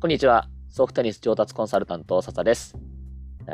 [0.00, 0.48] こんにちは。
[0.70, 2.74] ソフトテニス上達コンサルタント、笹です。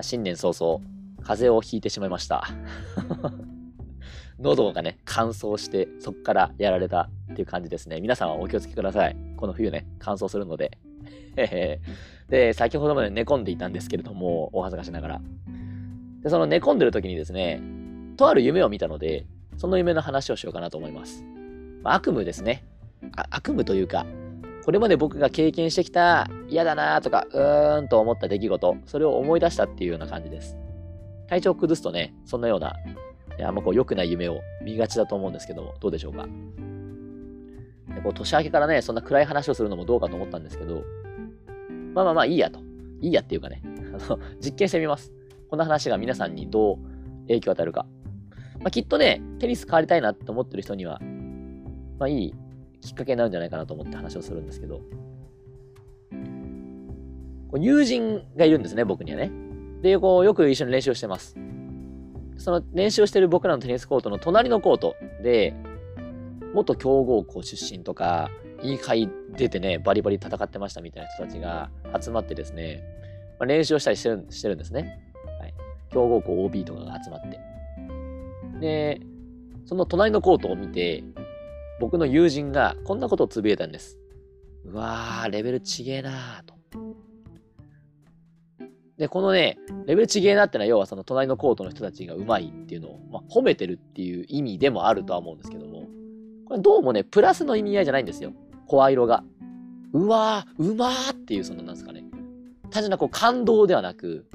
[0.01, 0.79] 新年早々、
[1.21, 2.45] 風邪をひいてしまいました。
[4.39, 8.01] 喉がね、乾燥して、そっからやられたっていう感じですね。
[8.01, 9.17] 皆さんはお気をつけください。
[9.37, 10.79] この冬ね、乾燥するので。
[12.31, 15.23] で、先ほどまで寝込んでいたんですけれども、お恥ずかしながら。
[16.23, 17.61] で、その寝込んでる時にですね、
[18.17, 21.25] とある夢を見たので、その夢の話をしようかなと思います。
[21.83, 22.65] まあ、悪夢ですね。
[23.17, 24.07] 悪夢というか、
[24.67, 30.57] これまで僕が経験してきた嫌だなとか、うーんと思った出来事、それを思い出したっていうような感じです。
[31.29, 32.75] 体調を崩すとね、そんなような、
[33.47, 36.27] あんまこう良くない夢を見がちだと思うんですけども、どうでしょうか。
[37.95, 40.83] でこう年明けからね、そんな暗い話をするのもどうかと思ったんですけど、
[41.95, 42.59] まあまあまあいいやと。
[43.01, 43.63] いいやっていうかね、
[43.95, 45.13] あの実験してみます。
[45.49, 46.79] この話が皆さんにどう
[47.29, 47.87] 影響を与えるか。
[48.59, 51.01] まあ、きっとね、テニス変わりたいなって思ってる人には、
[52.01, 52.35] まあいい
[52.81, 54.81] きっかけになるんじゃないかなと思って話をするんですけど、
[57.49, 59.31] こう友人がいるんですね、僕にはね。
[59.83, 61.37] で、こう、よく一緒に練習をしてます。
[62.39, 65.55] その練習をしてる僕らのテニスコートの隣のコートで、
[66.55, 68.31] 元強豪校出身とか、
[68.63, 71.71] いい会出てね、バリバリ戦ってましたみたいな人たちが
[72.01, 72.83] 集まってですね、
[73.39, 75.13] まあ、練習をしたりしてるしてるんですね。
[75.41, 75.55] はい。
[75.91, 77.39] 強豪校 OB とかが集まって。
[78.61, 79.01] で、
[79.67, 81.05] その隣のコートを見て、
[81.79, 83.99] 僕の友人がこんなことをつぶやいたんです。
[84.65, 86.57] うわー、レベルちげえなーと。
[88.97, 95.87] で、このね、レベルちげえなってのは、要はその隣のコートの人たちがうまいっていうのを、まあ、褒めてるっていう意味でもあるとは思うんですけども、
[96.47, 98.33] これどうもね、プラスの意味合いじゃないんですよ。
[98.67, 99.23] 声色が。
[99.93, 102.05] うわー、うまーっていう、そのなんですかね。
[102.71, 104.27] 単純なこう感動ではなく、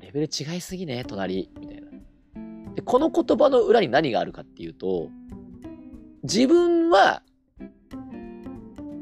[0.00, 2.74] レベル違いすぎね、隣、みたいな。
[2.74, 5.10] で、この言葉の裏に何があるかっていうと、
[6.22, 7.22] 自分は、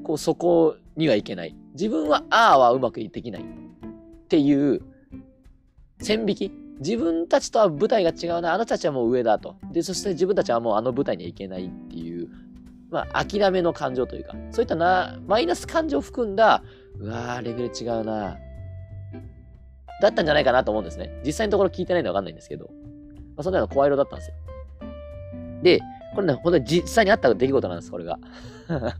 [0.04, 1.54] こう、そこにはいけない。
[1.74, 3.42] 自分は、ああはうまくできない。
[3.42, 3.46] っ
[4.28, 4.80] ていう、
[6.00, 6.52] 線引き。
[6.80, 8.54] 自分たちとは舞台が違うな。
[8.54, 9.56] あなたたちはもう上だと。
[9.70, 12.28] で、そして自分たちはもうあの舞台にはいけないっていう、
[12.90, 16.62] まあ、諦めの感情というか、そういったな、マイナス感情を含んだ、
[16.98, 18.36] うわー、レベル違うな。
[20.00, 21.20] だったんじゃないかなと思うんですね。
[21.24, 22.70] 実際のところ聞いてないんでわかんないんですけど、
[23.36, 24.34] まあ、そんなの声色だったんですよ。
[25.62, 25.80] で、
[26.14, 28.18] これね、本当に実際にあった出来事なんです、これが。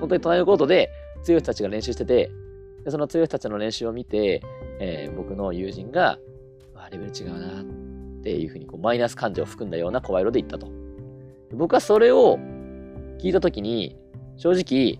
[0.00, 0.90] 本当に隣のコートで
[1.22, 2.30] 強い人たちが練習してて、
[2.84, 4.42] でその強い人たちの練習を見て、
[4.78, 6.18] えー、僕の友人が、
[6.74, 7.64] あ、レベル違うなっ
[8.22, 10.68] ていうふうにこうマイナス感情を含んだような声色で言ったと。
[11.52, 12.38] 僕はそれを
[13.18, 13.96] 聞いたときに、
[14.36, 14.98] 正直、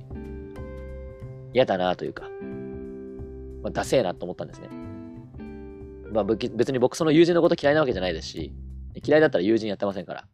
[1.52, 2.28] 嫌だなというか、
[3.62, 4.68] まあ、ダセえなと思ったんですね。
[6.12, 8.52] まあ、別に僕その友人のこと嫌いなわけじゃないですし、
[9.04, 10.24] 嫌いだったら友人やってませんから。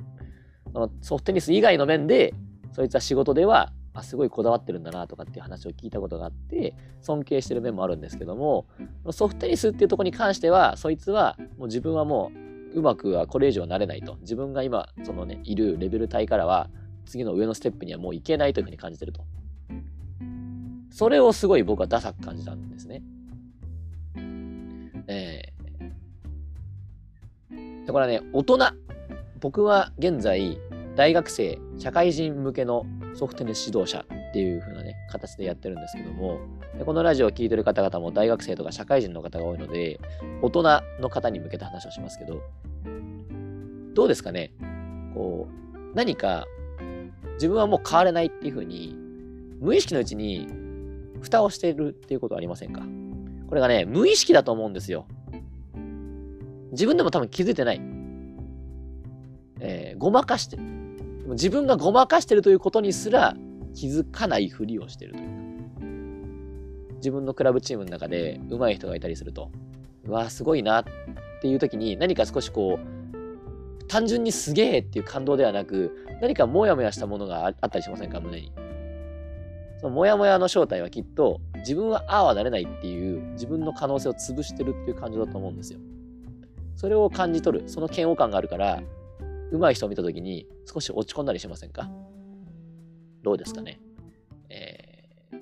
[0.72, 2.34] そのソフトテニス以外の面で、
[2.72, 8.66] そいつは仕事では、あ、すごいこだわってるんだなとかっていう話を聞いたことがあって、尊敬してる面もあるんですけども、
[9.10, 12.30] ソフトテニスっていうところに関しては、そいつは、もう自分はも
[12.74, 14.16] う、うまくはこれ以上なれないと。
[14.20, 16.70] 自分が今、そのね、いるレベル帯からは、
[17.04, 19.24] 次の上のステップにはもういけないというふうに感じてると。
[20.90, 23.02] それをすごい僕はダサく感じたんですね。
[25.08, 28.58] えー、だからね、大人
[29.40, 30.58] 僕は現在、
[30.96, 32.84] 大学生、社会人向けの
[33.14, 36.38] ソフトテニス指導者っていう風なね、形でやってるんですけども、
[36.84, 39.98] このラジオを聴いてる方々も大学生とか社会人の方が多いので、
[40.42, 42.42] 大人の方に向けた話をしますけど、
[43.94, 44.52] どうですかね？
[45.14, 46.46] こう、何か
[47.34, 48.94] 自分はもう変われないっていう風に、
[49.58, 50.46] 無意識のうちに
[51.22, 52.82] 蓋をしてるっていうことはありませんか？
[53.48, 55.06] これがね、無意識だと思うんですよ。
[56.72, 57.80] 自分でも多分気づいてない。
[59.60, 60.62] えー、ごまかしてる。
[61.30, 63.36] 自分がごまかしてるということにすら
[63.74, 65.40] 気づかないふりをしてるというか。
[66.96, 69.50] 自分のクラブチームの中で上手い人がいたりすると、
[70.04, 70.84] うわすごいなっ
[71.40, 78.52] ていう時に何か少しこう、単純にすげえっていう感動ではなく、何かモヤモヤしたものがあったりしませんか胸に。
[79.80, 85.80] そのモヤモヤの正体はきっと自分はああはなれないっていう自分の可能性を潰してるっていう感情だと思うんですよ。
[86.76, 88.82] それを感じ取る、その嫌悪感があるから、
[89.52, 91.90] 上手い人を見たときに少し落ち込んだりしませんか？
[93.22, 93.80] どうですかね？
[94.48, 95.36] えー、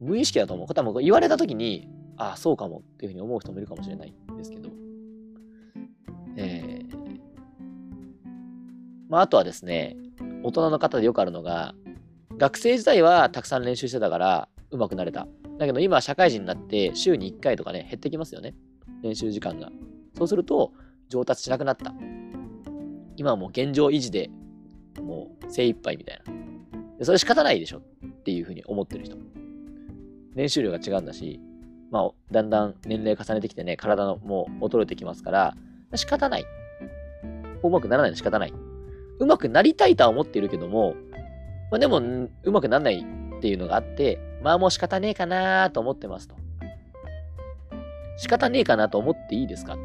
[0.00, 0.74] 無意識だと思う。
[0.74, 4.70] 多分言われたときに、ああ、そうかもっていうふうに思う人もいるかもしれないんですけど、
[6.36, 7.20] えー、
[9.08, 9.96] まあ、あとはですね、
[10.42, 11.74] 大人の方でよくあるのが、
[12.36, 15.26] 学生時代はたくさん練習してたから上手くなれた。
[15.58, 18.54] だけど今社会人になって週に1回とかね、減ってきますよね。
[19.02, 19.70] 練習時間が。
[20.16, 20.72] そうすると、
[21.12, 21.94] 上達しなくなった。
[23.16, 24.30] 今はもう現状維持で
[25.00, 26.22] もう精一杯みたい
[26.98, 27.04] な。
[27.04, 27.82] それ仕方ないでしょっ
[28.24, 29.16] ていうふうに思ってる人。
[30.34, 31.40] 練習量が違うんだし、
[31.90, 35.54] まあ、だんだん年齢重ねてきてね、体のもう衰えてきますから、
[35.94, 36.46] 仕方ない。
[37.62, 38.54] うまくならないの仕方ない。
[39.18, 40.94] うまくなりたいとは思っているけども、
[41.70, 43.04] まあ、でも、うまくならない
[43.36, 46.36] っていうのがあって、まあもう仕方ねえかなと思ってますと。
[48.16, 49.76] 仕方ねえかなと思っていいですか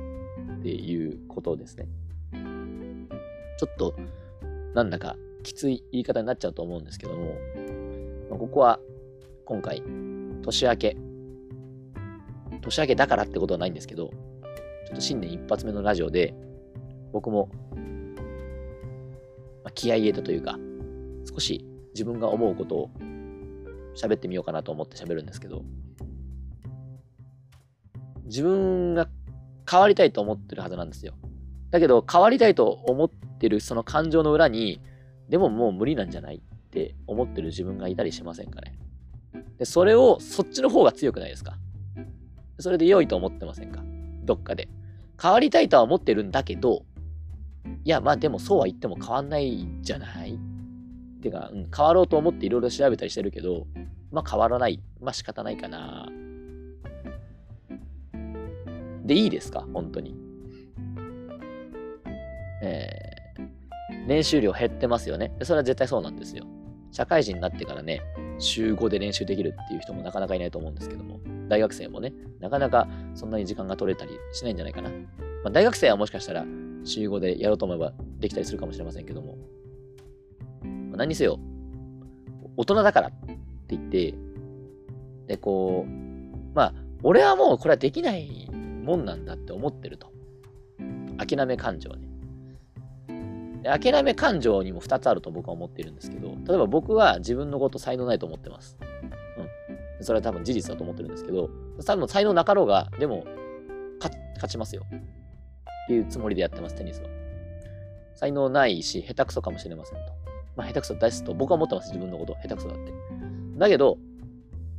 [0.67, 1.87] っていうことですね。
[3.57, 3.95] ちょっと、
[4.73, 7.35] なんだかきつい言い方になっちゃうと思うんですけども、
[8.29, 8.77] まあ、ここは
[9.45, 9.81] 今回、
[10.41, 10.97] 年明け、
[12.61, 16.35] 年明けだからってことはないんですけど、ちょっと新年一発目のラジオで、
[17.13, 17.49] 僕も、
[19.63, 20.59] まあ、気合い入れたというか、
[21.33, 22.91] 少し自分が思うことを
[23.95, 25.63] 喋ってみようかなと思って喋るんですけど、
[28.25, 29.07] 自分が
[29.69, 31.13] 変わりたいと思ってるはずなんですよ。
[31.71, 34.81] だけど、変わりたいと思ってるその感情の裏に、
[35.29, 36.39] でももう無理なんじゃないっ
[36.71, 38.77] て思ってる自分がいたりしませんかね。
[39.57, 41.57] で、それを、そっちの方が強くないですか
[42.59, 43.83] それで良いと思ってませんか
[44.23, 44.69] どっかで。
[45.21, 46.85] 変わりたいとは思ってるんだけど、
[47.83, 50.39] いや、まあでもそうは言っても変わんないじゃない
[51.21, 53.67] てか、うん、変わろうと思っていろいろ調べたりしてるけど、
[54.11, 54.81] まあ変わらない。
[55.01, 56.07] まあ仕方ないかな。
[59.07, 59.65] でいいですか？
[59.73, 60.15] 本当に。
[62.61, 65.31] えー、練習量減ってますよね。
[65.43, 66.45] それは絶対そうなんですよ。
[66.91, 68.01] 社会人になってからね、
[68.39, 74.89] 週5で練習できるっていう人もなかなかいないと思うんですけども、大学生もね、なかなかそんなに時間が取れたりしないんじゃないかな。
[74.89, 74.95] ま
[75.45, 76.45] あ、大学生はもしかしたら
[76.83, 79.37] 週5でやろうと思えばできたりするかもしれませんけども、
[80.63, 81.39] まあ、何にせよ、
[82.55, 83.37] 大人だからって
[83.69, 84.15] 言って、
[85.27, 88.49] で、こう、まあ、俺はもうこれはできない
[88.87, 90.11] もんなんだって思ってると。
[91.17, 92.07] 諦め感情ね。
[93.63, 98.77] 諦め感情にも2つあると僕は思ってるんですけど、例えば僕は自分のこと才能ないと思ってます。
[99.99, 100.03] うん。
[100.03, 101.49] それは多分事実だと思ってるんですけど、
[101.85, 103.25] 多分才能なかろうが、でも、
[104.35, 104.83] 勝ちますよ。
[104.85, 107.09] っていうつもりでやってます、テニスは。
[108.15, 110.13] 才能ないし、下手くそかもしれませんと。
[110.55, 112.35] まあ、下手くそ出すと僕は思ってます、自分のこと。
[112.35, 112.93] 下手くそだって。
[113.57, 113.97] だけど、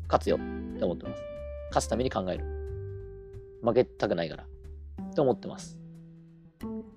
[0.09, 1.23] 勝つよって思ってます。
[1.71, 2.58] 勝つために考える。
[3.63, 4.45] 負けたくないから。
[4.45, 5.79] って思ってます。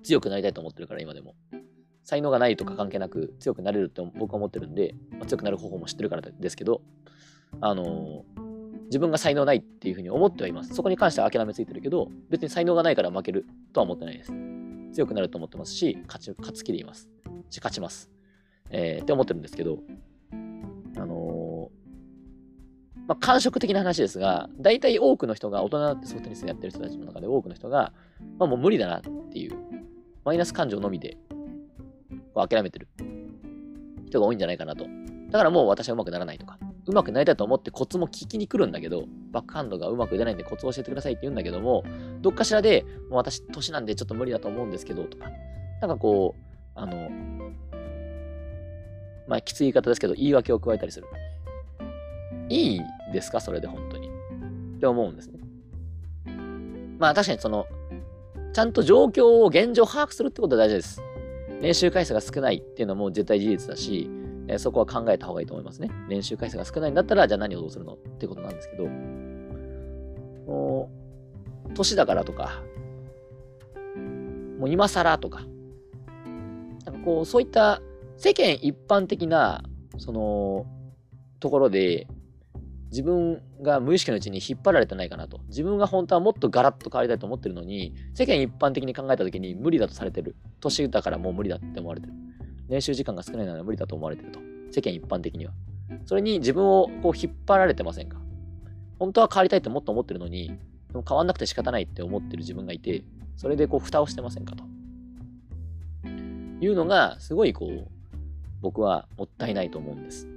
[0.02, 1.34] 強くなりたいと思ってるから、今でも。
[2.04, 6.82] 才能がないとか関係なく強くなれるって僕は思ってるんで、まあ、強くなる方法も知ってるからですけど、
[7.60, 10.74] あのー、自分が才能ないっていうふうに思ってはいます。
[10.74, 14.32] そこに関しては諦めついてるけど、別に才能がないから負けるとは思ってないです。
[14.92, 17.08] 強くなると思ってますし、勝ち、勝つ気でいます。
[17.50, 18.10] し、勝ちます。
[18.70, 19.78] えー、って思ってるんですけど、
[23.08, 27.92] まあ、感触的な話ですが、大体多くの人が、大人ってソフトテニスやってる人たちの中で多くの人が、
[28.38, 29.00] まあ、もう無理だなっ
[29.30, 29.56] ていう、
[30.24, 31.16] マイナス感情のみで
[32.34, 32.88] 諦めてる
[34.06, 34.86] 人が多いんじゃないかなと。
[35.30, 41.84] だからもう私は上手くならないとか、上手くなりたいと思ってコツも聞きに来るんだけど、バックハンドがうまく出ないんでコツを教えてくださいって言うんだけども、
[42.20, 45.30] どっかしらで、もう私年なんでちょっと無理だと思うんですけど、とか、
[45.80, 46.42] なんかこう、
[46.74, 47.10] あの、
[49.26, 51.06] まあきつい言い方ですけど、言い訳を加えたりする。
[52.52, 52.80] いい
[53.12, 53.40] ですか？
[53.40, 54.08] それで本当に。
[54.08, 54.10] っ
[54.80, 55.40] て思うんですね。
[56.98, 57.66] まあ確かにその、
[58.52, 61.02] ちゃんと状況を現状把握するってことは大事です。
[61.60, 64.10] 練習回数が少ないっていうのも絶対事実だし、
[64.48, 65.90] え、そこは考えた方がいいと思いますね。
[66.08, 67.94] 練習回数が少ないんだったら、じゃあ何をどうするの？
[67.94, 68.86] ってことなんですけど、
[70.46, 70.90] も
[71.68, 72.62] う、年だからとか、
[74.58, 75.42] もう今更とか、
[76.84, 77.80] なんかこう、そういった
[78.16, 79.62] 世間一般的な、
[79.98, 80.66] その、
[81.38, 82.08] ところで、
[82.92, 85.40] 自分が無意識のうちに引っ張られてないかなと。
[85.48, 90.36] 自分が本当はもっとガラッと変わりたいと思ってるのに、世間一般的に考えた時に無理だとされてる。
[90.60, 92.12] 年だからもう無理だって思われてる。
[92.68, 94.40] 練習時間が少ないなら無理だと思われてると。
[94.70, 95.52] 世間一般的には。
[96.04, 98.18] それに自分をこう引っ張られてませんか？
[98.98, 100.54] 本当は変わりたいってもっと思ってるのに、で
[100.94, 103.04] も変わんなくて仕方ないって思ってる自分がいて、
[103.36, 104.64] それでこう蓋をしてませんかと。
[106.60, 107.88] いうのが、すごいこう、
[108.60, 110.28] 僕はもったいないと思うんです。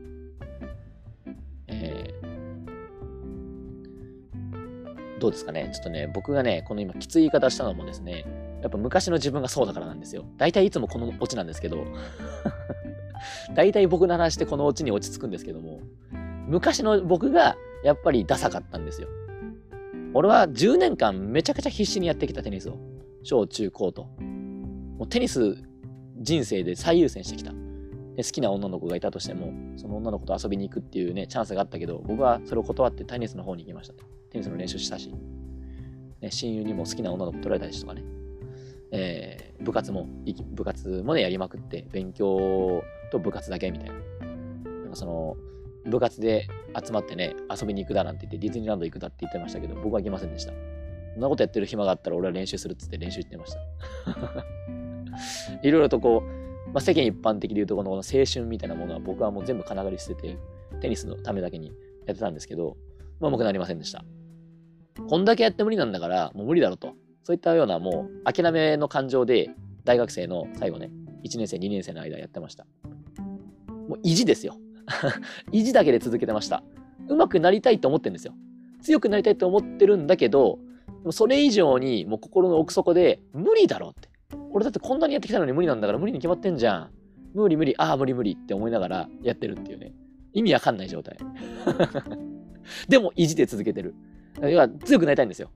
[5.25, 5.71] どうですかね？
[5.73, 8.25] ちょっとね、僕がね、この今きつい言い方したのもですね、
[8.61, 10.23] やっぱ昔の自分がそうだからなんですよ。
[10.37, 11.83] 大体いつもこのオチなんですけど、
[13.55, 15.79] 大体僕の話ってこのオチに落ち着くんですけども、
[16.47, 19.07] 昔の僕がやっぱりダサかったんですよ。
[20.13, 22.77] 俺は10年間めちゃくちゃ必死にやってきたテニスを。
[23.23, 24.03] 小中高と。
[24.03, 25.55] もうテニス
[26.19, 27.51] 人生で最優先してきた。
[28.15, 33.93] で好きな女の子がいたとしても、その女の子と遊びに行くっていうね、チャンスがあったけど、僕はそれを断ってテニスの方に行きました。
[34.31, 35.13] テニスの練習したし、
[36.21, 38.03] ね、親友にも好きな女の子取られたりとかね、
[38.91, 40.07] えー、部活も、
[40.53, 43.95] 部活もね、やりまくって、勉強と部活だけみたいな。
[43.95, 45.35] なんかその、
[45.85, 46.47] 部活で
[46.83, 50.53] 集まってね、遊びに行くだなんて言ってディズニーランド行くだって言ってましたけど、僕は行きませんでした。
[51.13, 53.59] そんなことやってる暇があったら俺は練習するっつって練習行ってました。
[55.63, 56.44] いろいろとこう、
[56.75, 60.37] まあ、世間一般的で言うとこの青春みたいなものは僕はもう全部金繰り捨てて、
[60.81, 61.67] テニスのためだけに
[62.05, 62.75] やってたんですけど、
[63.21, 64.03] まあ、僕なりませんでした。
[65.07, 66.95] こんだけやって無理なんだから、もう無理だろと。
[67.23, 69.51] そういったようなもう諦めの感情で、
[69.85, 70.91] 大学生の最後ね、
[71.23, 72.65] 1年生、2年生の間やってました。
[73.87, 74.57] もう意地ですよ。
[75.53, 76.61] 意地だけで続けてました。
[77.07, 78.33] うまくなりたいと思ってるんですよ。
[78.81, 80.59] 強くなりたいと思ってるんだけど、
[81.11, 84.09] それ以上にもう心の奥底で無理だろうって。
[84.55, 86.89] 俺だってこんなにやってきたのに無理なんだから無理に決まってんじゃん。
[87.33, 89.91] 無理無理、ああ無理無理って思いながらやってるっていうね。
[90.31, 91.17] 意味わかんない状態。
[92.87, 93.93] でも意地で続けてる。
[94.41, 95.49] 要は強くなりたいんですよ。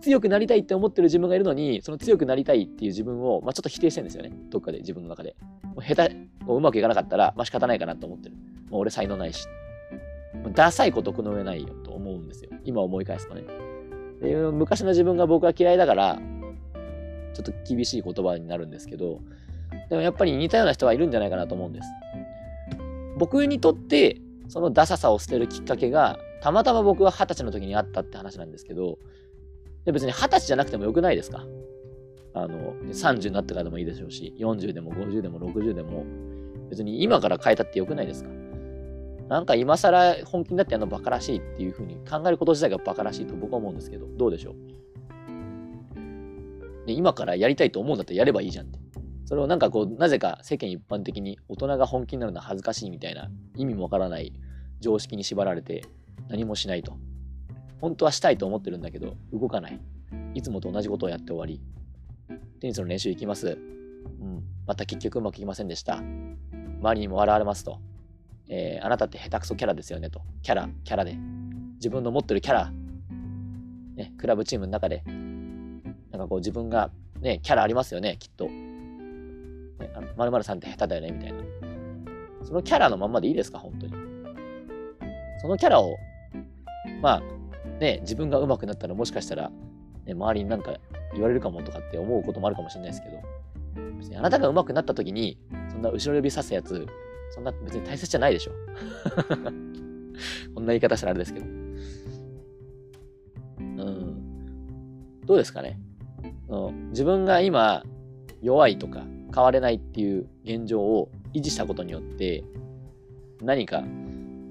[0.00, 4.32] 強くなりたいって思ってる自分がいるのに、その強くなりたいっていう自分を、まあ、ちょっと否定してるんですよね。
[4.50, 5.36] どっかで自分の中で。
[5.62, 8.34] もう下手、もうまくいかなかったら、まあ仕方ないかなと思ってる。
[8.70, 9.46] もう俺才能ないし。
[10.52, 12.50] ダサいことこの上ないよと思うんですよ。
[12.64, 13.44] 今思い返すとね。
[14.52, 16.18] 昔の自分が僕は嫌いだから、
[17.36, 19.20] ちょっと厳しい言葉になるんですけど、
[19.90, 21.88] でもやっぱり似たような人はいるんじゃないかなと思うんです。
[23.18, 28.98] 僕にとって、そのダサさを捨てるきっかけが、たまたま僕は二十歳の時にあったって話なんですけど、
[29.84, 31.44] で別に二十歳じゃなくてもよくないですか。
[32.34, 36.04] あの、30になってからでもいいでしょうし、40でも50でも60でも、
[36.68, 38.30] 別に今から変えたってよくないですか。
[39.28, 44.54] なんか今更本気になってやるのバカらしいっていうふうに考えること自体がバカらしいと僕は思うんですけど、どうでしょう？
[46.86, 48.78] で今からやりたいと思うんだったらやればいいじゃんって。
[49.26, 54.32] それをなんかこう、なぜか世間一般的に大人が本気になるのは恥ずかしいみたいな意味もわからない
[54.80, 55.84] 常識に縛られて
[56.28, 56.96] 何もしないと。
[57.80, 59.80] 本当はしたいと思ってるんだけど、動かない。
[60.34, 61.60] いつもと同じことをやって終わり。
[62.60, 63.58] テニスの練習行きます。
[64.20, 64.44] うん。
[64.66, 65.96] また結局うまくいきませんでした。
[65.96, 67.80] 周りにも笑われますと。
[68.48, 70.22] えー、あなたって下手くそキャラですよねと。
[70.42, 71.16] キャラ、キャラで。
[71.74, 72.72] 自分の持ってるキャラ、
[73.96, 75.02] ね、クラブチームの中で、
[76.16, 78.46] なんかこう自分が、ね、キャラありますよね、きっと。
[78.46, 78.52] ね、
[80.16, 81.38] まるさんって下手だよね、みたいな。
[82.42, 83.92] そのキャラのままでいいですか、本当に。
[85.40, 85.96] そのキャラを、
[87.02, 87.22] まあ、
[87.80, 89.50] ね、自分が上手くなったらもしかしたら、
[90.06, 90.74] ね、周りになんか
[91.12, 93.20] 言われるかもとかって思うこともあるかもしれないですけど、
[93.98, 95.38] 別にあなたが上手くなった時に、
[95.70, 96.86] そんな後ろ指さすやつ、
[97.30, 98.52] そんな別に大切じゃないでしょ。
[100.54, 101.46] こんな言い方したらあれですけど。
[103.58, 104.16] うん。
[105.26, 105.78] どうですかね？
[106.90, 107.82] 自分が今
[108.42, 112.44] 弱いとか変われないっていう現状を維持したことによって
[113.42, 113.82] 何か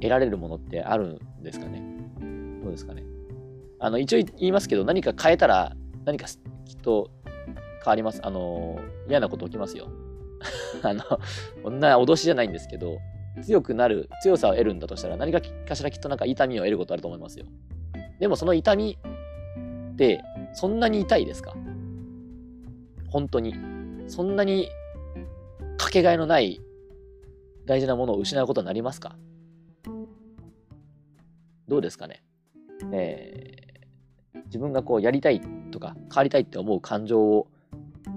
[0.01, 1.81] 得られるものってあるんですかね？
[2.61, 3.03] どうですかね？
[3.79, 5.75] あの一応言いますけど何か変えたら
[6.05, 6.27] 何か
[6.65, 7.09] きっと
[7.83, 8.19] 変わります。
[8.23, 9.87] あの嫌なこと起きますよ。
[10.83, 11.01] あの、
[11.63, 12.97] こんな脅しじゃないんですけど、
[13.43, 17.45] 強くなる、強さを得るんだとしたら、何かかしらきっとなんか痛みを得ることあると思いますよ。
[18.19, 18.97] でもその痛み
[19.93, 20.21] って、
[20.53, 21.55] そんなに痛いですか？
[23.15, 23.55] 本当に。
[24.07, 24.67] そんなに
[25.77, 26.59] かけがえのない
[27.65, 29.15] 大事なものを失うことになりますか？
[31.69, 32.25] どうですかね、
[32.91, 35.39] えー、自分がこうやりたい
[35.71, 37.47] とか変わりたいって思う感情を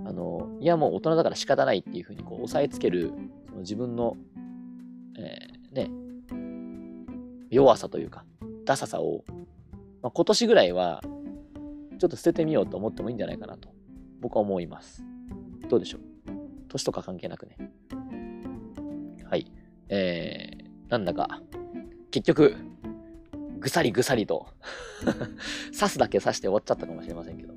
[0.05, 3.13] あの、いやもう大人だから仕方ないっていうふうにこう押さえつける、
[3.47, 4.17] その自分の、
[5.17, 5.91] えー、ね、
[7.51, 8.25] 弱さというか、
[8.65, 9.23] ダサさを、
[10.03, 11.01] まあ、今年ぐらいは、
[12.01, 13.69] ちょっと捨ててみようと思ってもいいんじゃないかなと、
[14.21, 15.05] 僕は思います。
[15.69, 16.01] どうでしょう？
[16.69, 17.57] 年とか関係なくね。
[19.25, 19.51] はい。
[19.89, 21.41] えー、なんだか、
[22.11, 22.57] 結局、
[23.59, 24.47] ぐさりぐさりと
[25.79, 27.55] 刺すだけ刺して終わっちゃったかもしれませんけど。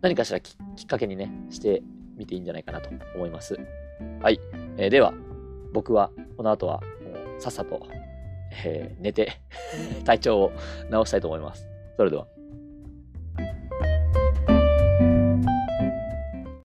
[0.00, 1.82] 何かしらきっかけにね、して
[2.16, 3.56] みていいんじゃないかなと思います。
[4.20, 4.38] はい。
[4.76, 5.14] えー、では、
[5.72, 6.82] 僕はこの後は
[7.38, 7.86] さっさと、
[8.64, 9.40] えー、寝て
[10.04, 10.52] 体調を
[10.90, 11.68] 直したいと思います。
[11.96, 12.26] それでは。